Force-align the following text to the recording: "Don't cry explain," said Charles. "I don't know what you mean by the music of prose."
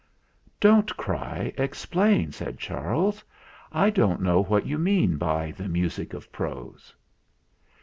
"Don't 0.59 0.97
cry 0.97 1.53
explain," 1.59 2.31
said 2.31 2.57
Charles. 2.57 3.23
"I 3.71 3.91
don't 3.91 4.19
know 4.19 4.41
what 4.41 4.65
you 4.65 4.79
mean 4.79 5.17
by 5.17 5.51
the 5.51 5.67
music 5.67 6.15
of 6.15 6.31
prose." 6.31 6.95